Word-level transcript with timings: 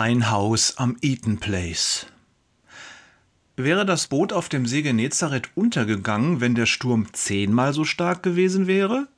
Kein 0.00 0.30
Haus 0.30 0.76
am 0.76 0.96
Eaton 1.02 1.38
Place. 1.38 2.06
Wäre 3.56 3.84
das 3.84 4.06
Boot 4.06 4.32
auf 4.32 4.48
dem 4.48 4.64
See 4.64 4.82
Genezareth 4.82 5.50
untergegangen, 5.56 6.40
wenn 6.40 6.54
der 6.54 6.66
Sturm 6.66 7.12
zehnmal 7.12 7.72
so 7.72 7.82
stark 7.82 8.22
gewesen 8.22 8.68
wäre? 8.68 9.08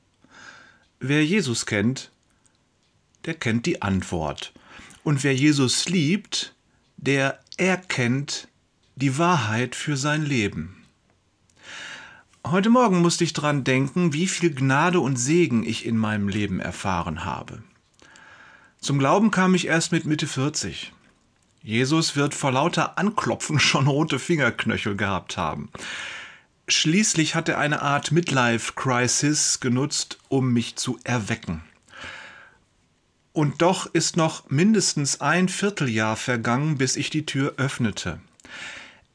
Wer 0.99 1.23
Jesus 1.23 1.67
kennt, 1.67 2.09
der 3.25 3.35
kennt 3.35 3.67
die 3.67 3.83
Antwort. 3.83 4.53
Und 5.03 5.23
wer 5.23 5.35
Jesus 5.35 5.87
liebt, 5.87 6.55
der 6.97 7.39
erkennt 7.57 8.47
die 8.95 9.19
Wahrheit 9.19 9.75
für 9.75 9.95
sein 9.95 10.25
Leben. 10.25 10.83
Heute 12.43 12.71
Morgen 12.71 13.03
musste 13.03 13.23
ich 13.23 13.33
dran 13.33 13.63
denken, 13.63 14.13
wie 14.13 14.25
viel 14.25 14.51
Gnade 14.51 14.99
und 14.99 15.17
Segen 15.17 15.63
ich 15.63 15.85
in 15.85 15.95
meinem 15.95 16.27
Leben 16.27 16.59
erfahren 16.59 17.23
habe. 17.23 17.61
Zum 18.81 18.97
Glauben 18.97 19.29
kam 19.29 19.53
ich 19.53 19.67
erst 19.67 19.91
mit 19.91 20.05
Mitte 20.05 20.25
40. 20.25 20.91
Jesus 21.61 22.15
wird 22.15 22.33
vor 22.33 22.51
lauter 22.51 22.97
Anklopfen 22.97 23.59
schon 23.59 23.85
rote 23.85 24.17
Fingerknöchel 24.17 24.95
gehabt 24.95 25.37
haben. 25.37 25.69
Schließlich 26.67 27.35
hat 27.35 27.47
er 27.47 27.59
eine 27.59 27.83
Art 27.83 28.11
Midlife-Crisis 28.11 29.59
genutzt, 29.59 30.17
um 30.29 30.51
mich 30.51 30.77
zu 30.77 30.97
erwecken. 31.03 31.61
Und 33.33 33.61
doch 33.61 33.85
ist 33.85 34.17
noch 34.17 34.49
mindestens 34.49 35.21
ein 35.21 35.47
Vierteljahr 35.47 36.15
vergangen, 36.15 36.79
bis 36.79 36.95
ich 36.95 37.11
die 37.11 37.27
Tür 37.27 37.53
öffnete. 37.57 38.19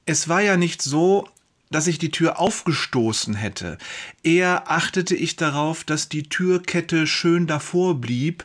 Es 0.05 0.29
war 0.29 0.43
ja 0.43 0.57
nicht 0.57 0.80
so, 0.80 1.29
dass 1.71 1.88
ich 1.88 1.98
die 1.98 2.12
Tür 2.12 2.38
aufgestoßen 2.38 3.35
hätte. 3.35 3.79
Eher 4.23 4.71
achtete 4.71 5.16
ich 5.16 5.35
darauf, 5.35 5.83
dass 5.83 6.09
die 6.09 6.29
Türkette 6.29 7.09
schön 7.09 7.48
davor 7.48 8.01
blieb, 8.01 8.45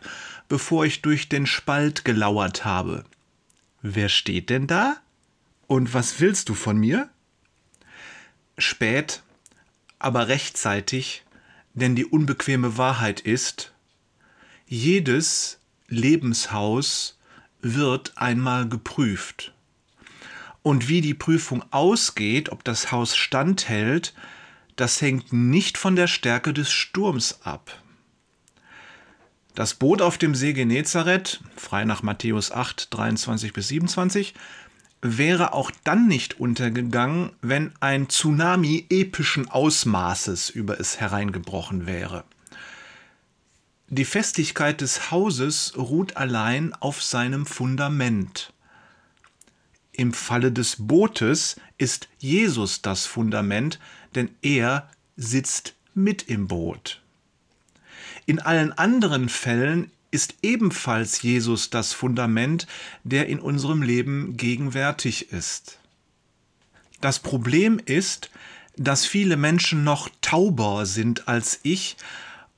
bevor 0.52 0.84
ich 0.84 1.02
durch 1.02 1.30
den 1.30 1.46
Spalt 1.46 2.04
gelauert 2.04 2.66
habe. 2.66 3.06
Wer 3.82 4.10
steht 4.10 4.50
denn 4.50 4.68
da? 4.68 4.98
Und 5.66 5.94
was 5.94 6.20
willst 6.20 6.50
du 6.50 6.56
von 6.56 6.78
mir? 6.78 7.10
Spät, 8.58 9.24
aber 9.98 10.28
rechtzeitig, 10.28 11.24
denn 11.74 11.96
die 11.96 12.04
unbequeme 12.04 12.78
Wahrheit 12.78 13.22
ist, 13.22 13.72
jedes 14.68 15.58
Lebenshaus 15.88 17.18
wird 17.62 18.18
einmal 18.18 18.68
geprüft. 18.68 19.54
Und 20.64 20.90
wie 20.90 21.00
die 21.00 21.14
Prüfung 21.14 21.64
ausgeht, 21.72 22.50
ob 22.52 22.66
das 22.66 22.92
Haus 22.92 23.16
standhält, 23.16 24.14
das 24.76 25.02
hängt 25.02 25.32
nicht 25.32 25.78
von 25.78 25.96
der 25.96 26.08
Stärke 26.08 26.52
des 26.52 26.74
Sturms 26.74 27.40
ab. 27.44 27.81
Das 29.56 29.74
Boot 29.74 30.02
auf 30.02 30.18
dem 30.18 30.34
See 30.34 30.54
Genezareth, 30.54 31.42
frei 31.58 31.84
nach 31.84 32.04
Matthäus 32.04 32.52
8, 32.52 32.94
23 32.94 33.52
bis 33.52 33.68
27, 33.68 34.34
wäre 35.02 35.54
auch 35.54 35.72
dann 35.84 36.08
nicht 36.08 36.40
untergegangen, 36.40 37.32
wenn 37.42 37.74
ein 37.80 38.08
Tsunami 38.08 38.86
epischen 38.90 39.50
Ausmaßes 39.50 40.50
über 40.50 40.80
es 40.80 41.00
hereingebrochen 41.00 41.86
wäre. 41.86 42.24
Die 43.90 44.06
Festigkeit 44.06 44.80
des 44.80 45.12
Hauses 45.12 45.74
ruht 45.76 46.16
allein 46.16 46.74
auf 46.74 47.04
seinem 47.04 47.46
Fundament. 47.46 48.54
Im 49.92 50.14
Falle 50.14 50.54
des 50.54 50.78
Bootes 50.80 51.58
ist 51.78 52.08
Jesus 52.20 52.82
das 52.82 53.06
Fundament, 53.06 53.80
denn 54.16 54.30
er 54.42 54.90
sitzt 55.18 55.74
mit 55.94 56.24
im 56.24 56.48
Boot. 56.48 57.02
In 58.26 58.40
allen 58.40 58.72
anderen 58.74 59.30
Fällen 59.30 59.92
ist 60.12 60.36
ebenfalls 60.42 61.22
Jesus 61.22 61.70
das 61.70 61.94
Fundament, 61.94 62.68
der 63.04 63.28
in 63.28 63.40
unserem 63.40 63.82
Leben 63.82 64.36
gegenwärtig 64.38 65.32
ist. 65.32 65.80
Das 67.00 67.20
Problem 67.20 67.80
ist, 67.84 68.30
dass 68.78 69.06
viele 69.06 69.38
Menschen 69.38 69.84
noch 69.84 70.10
tauber 70.22 70.86
sind 70.86 71.28
als 71.28 71.60
ich 71.64 71.98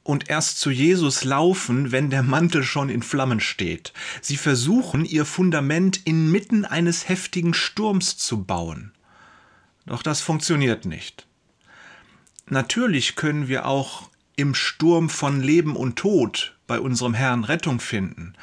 und 0.03 0.29
erst 0.29 0.59
zu 0.59 0.69
Jesus 0.69 1.23
laufen, 1.23 1.91
wenn 1.91 2.09
der 2.09 2.23
Mantel 2.23 2.63
schon 2.63 2.89
in 2.89 3.01
Flammen 3.01 3.39
steht. 3.39 3.93
Sie 4.21 4.37
versuchen, 4.37 5.05
ihr 5.05 5.25
Fundament 5.25 6.01
inmitten 6.05 6.65
eines 6.65 7.07
heftigen 7.07 7.53
Sturms 7.53 8.17
zu 8.17 8.43
bauen. 8.43 8.91
Doch 9.85 10.03
das 10.03 10.21
funktioniert 10.21 10.85
nicht. 10.85 11.25
Natürlich 12.49 13.15
können 13.15 13.47
wir 13.47 13.65
auch 13.65 14.09
im 14.35 14.55
Sturm 14.55 15.09
von 15.09 15.41
Leben 15.41 15.75
und 15.75 15.97
Tod 15.97 16.55
bei 16.67 16.79
unserem 16.79 17.13
Herrn 17.13 17.43
Rettung 17.43 17.79
finden. 17.79 18.33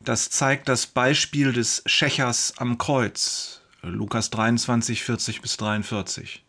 Das 0.00 0.30
zeigt 0.30 0.68
das 0.68 0.86
Beispiel 0.86 1.52
des 1.52 1.82
Schächers 1.86 2.54
am 2.56 2.78
Kreuz, 2.78 3.60
Lukas 3.82 4.30
23, 4.30 5.02
40 5.02 5.42
bis 5.42 5.56
43. 5.56 6.44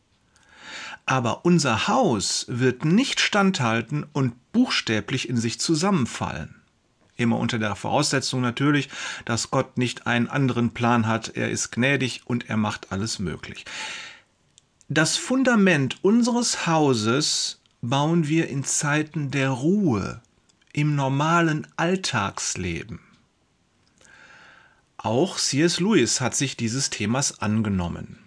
Aber 1.06 1.44
unser 1.44 1.88
Haus 1.88 2.46
wird 2.48 2.86
nicht 2.86 3.20
standhalten 3.20 4.06
und 4.14 4.36
buchstäblich 4.52 5.28
in 5.28 5.38
sich 5.38 5.60
zusammenfallen. 5.60 6.56
Immer 7.18 7.38
unter 7.38 7.60
der 7.60 7.76
Voraussetzung 7.76 8.40
natürlich, 8.40 8.90
dass 9.26 9.52
Gott 9.52 9.78
nicht 9.78 10.08
einen 10.08 10.30
anderen 10.30 10.74
Plan 10.74 11.08
hat, 11.08 11.36
er 11.36 11.50
ist 11.50 11.72
gnädig 11.72 12.22
und 12.26 12.50
er 12.50 12.56
macht 12.56 12.92
alles 12.92 13.20
möglich. 13.20 13.66
Das 14.88 15.18
Fundament 15.18 15.98
unseres 16.02 16.66
Hauses 16.66 17.59
bauen 17.82 18.28
wir 18.28 18.50
in 18.50 18.64
Zeiten 18.64 19.32
der 19.32 19.50
Ruhe, 19.50 20.22
im 20.74 20.96
normalen 20.96 21.68
Alltagsleben. 21.78 23.00
Auch 24.98 25.38
C.S. 25.38 25.80
Lewis 25.80 26.20
hat 26.20 26.36
sich 26.36 26.58
dieses 26.58 26.90
Themas 26.90 27.42
angenommen. 27.42 28.20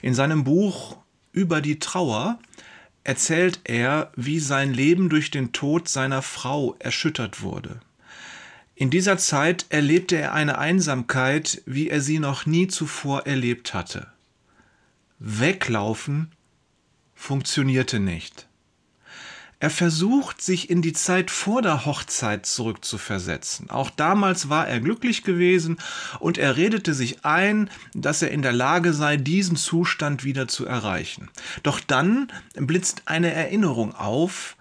In 0.00 0.14
seinem 0.14 0.44
Buch 0.44 0.96
über 1.32 1.60
die 1.60 1.78
Trauer 1.78 2.38
erzählt 3.04 3.60
er, 3.64 4.10
wie 4.16 4.38
sein 4.38 4.72
Leben 4.72 5.10
durch 5.10 5.30
den 5.30 5.52
Tod 5.52 5.88
seiner 5.88 6.22
Frau 6.22 6.74
erschüttert 6.78 7.42
wurde. 7.42 7.80
In 8.74 8.90
dieser 8.90 9.18
Zeit 9.18 9.66
erlebte 9.70 10.16
er 10.16 10.32
eine 10.32 10.58
Einsamkeit, 10.58 11.62
wie 11.66 11.90
er 11.90 12.00
sie 12.00 12.20
noch 12.20 12.46
nie 12.46 12.68
zuvor 12.68 13.26
erlebt 13.26 13.74
hatte. 13.74 14.06
Weglaufen 15.18 16.32
funktionierte 17.14 17.98
nicht. 17.98 18.47
Er 19.60 19.70
versucht, 19.70 20.40
sich 20.40 20.70
in 20.70 20.82
die 20.82 20.92
Zeit 20.92 21.32
vor 21.32 21.62
der 21.62 21.84
Hochzeit 21.84 22.46
zurückzuversetzen. 22.46 23.70
Auch 23.70 23.90
damals 23.90 24.48
war 24.48 24.68
er 24.68 24.78
glücklich 24.78 25.24
gewesen 25.24 25.78
und 26.20 26.38
er 26.38 26.56
redete 26.56 26.94
sich 26.94 27.24
ein, 27.24 27.68
dass 27.92 28.22
er 28.22 28.30
in 28.30 28.42
der 28.42 28.52
Lage 28.52 28.92
sei, 28.92 29.16
diesen 29.16 29.56
Zustand 29.56 30.22
wieder 30.22 30.46
zu 30.46 30.64
erreichen. 30.64 31.28
Doch 31.64 31.80
dann 31.80 32.28
blitzt 32.54 33.02
eine 33.06 33.32
Erinnerung 33.32 33.96
auf, 33.96 34.56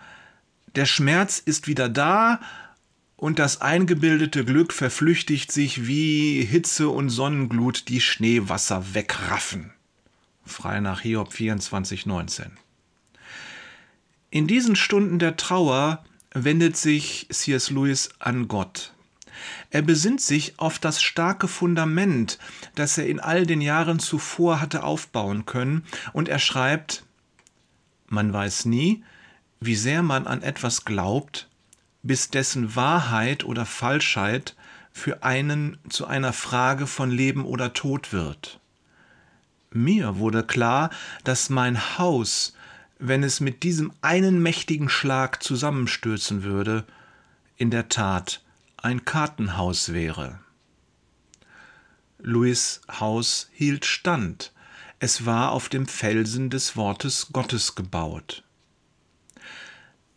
der 0.75 0.87
Schmerz 0.87 1.37
ist 1.39 1.67
wieder 1.67 1.89
da 1.89 2.39
und 3.17 3.37
das 3.37 3.61
eingebildete 3.61 4.45
Glück 4.45 4.73
verflüchtigt 4.73 5.51
sich 5.51 5.85
wie 5.85 6.43
Hitze 6.43 6.89
und 6.89 7.09
Sonnenglut 7.09 7.87
die 7.87 8.01
Schneewasser 8.01 8.95
wegraffen. 8.95 9.73
Frei 10.43 10.79
nach 10.79 11.01
Hiob 11.01 11.33
24, 11.33 12.07
19. 12.07 12.51
In 14.29 14.45
diesen 14.47 14.75
Stunden 14.75 15.19
der 15.19 15.37
Trauer 15.37 16.03
wendet 16.33 16.75
sich 16.75 17.27
C.S. 17.29 17.69
Lewis 17.69 18.09
an 18.19 18.47
Gott. 18.47 18.93
Er 19.69 19.81
besinnt 19.81 20.19
sich 20.19 20.59
auf 20.59 20.79
das 20.79 21.01
starke 21.01 21.47
Fundament, 21.47 22.37
das 22.75 22.97
er 22.97 23.07
in 23.07 23.19
all 23.19 23.45
den 23.45 23.61
Jahren 23.61 23.99
zuvor 23.99 24.59
hatte 24.59 24.83
aufbauen 24.83 25.45
können, 25.45 25.85
und 26.11 26.27
er 26.27 26.39
schreibt 26.39 27.03
Man 28.07 28.33
weiß 28.33 28.65
nie, 28.65 29.03
wie 29.59 29.75
sehr 29.75 30.03
man 30.03 30.27
an 30.27 30.41
etwas 30.41 30.85
glaubt, 30.85 31.47
bis 32.03 32.29
dessen 32.29 32.75
Wahrheit 32.75 33.43
oder 33.43 33.65
Falschheit 33.65 34.55
für 34.91 35.23
einen 35.23 35.77
zu 35.89 36.05
einer 36.05 36.33
Frage 36.33 36.87
von 36.87 37.11
Leben 37.11 37.45
oder 37.45 37.73
Tod 37.73 38.11
wird. 38.11 38.59
Mir 39.71 40.17
wurde 40.17 40.43
klar, 40.43 40.89
dass 41.23 41.49
mein 41.49 41.97
Haus 41.97 42.56
wenn 42.99 43.23
es 43.23 43.39
mit 43.39 43.63
diesem 43.63 43.93
einen 44.01 44.41
mächtigen 44.41 44.89
Schlag 44.89 45.43
zusammenstürzen 45.43 46.43
würde, 46.43 46.85
in 47.55 47.71
der 47.71 47.89
Tat 47.89 48.43
ein 48.77 49.05
Kartenhaus 49.05 49.93
wäre. 49.93 50.39
Louis 52.19 52.81
Haus 52.99 53.49
hielt 53.53 53.85
stand, 53.85 54.51
es 54.99 55.25
war 55.25 55.51
auf 55.51 55.69
dem 55.69 55.87
Felsen 55.87 56.49
des 56.49 56.75
Wortes 56.75 57.27
Gottes 57.31 57.75
gebaut. 57.75 58.43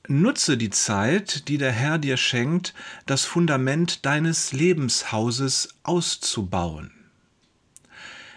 Nutze 0.09 0.57
die 0.57 0.71
Zeit, 0.71 1.49
die 1.49 1.59
der 1.59 1.73
Herr 1.73 1.99
dir 1.99 2.17
schenkt, 2.17 2.75
das 3.07 3.25
Fundament 3.25 4.05
deines 4.07 4.53
Lebenshauses 4.53 5.75
auszubauen. 5.83 6.91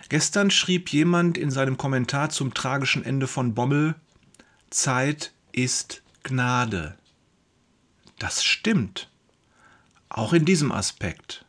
Gestern 0.09 0.51
schrieb 0.51 0.89
jemand 0.89 1.37
in 1.37 1.49
seinem 1.49 1.77
Kommentar 1.77 2.29
zum 2.29 2.53
tragischen 2.53 3.03
Ende 3.03 3.25
von 3.25 3.55
Bommel 3.55 3.95
Zeit 4.73 5.31
ist 5.51 6.01
Gnade. 6.23 6.97
Das 8.17 8.43
stimmt. 8.43 9.07
Auch 10.09 10.33
in 10.33 10.45
diesem 10.45 10.71
Aspekt. 10.71 11.45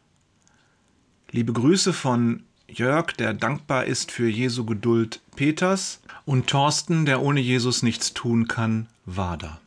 Liebe 1.31 1.55
Grüße 1.55 1.95
von 1.95 2.45
Jörg, 2.69 3.13
der 3.13 3.33
dankbar 3.33 3.87
ist 3.87 4.13
für 4.13 4.29
Jesu 4.29 4.67
Geduld 4.67 5.23
Peters 5.37 6.01
und 6.27 6.49
Thorsten, 6.49 7.07
der 7.07 7.23
ohne 7.23 7.41
Jesus 7.41 7.83
nichts 7.83 8.13
tun 8.13 8.47
kann, 8.47 8.89
Wader. 9.07 9.59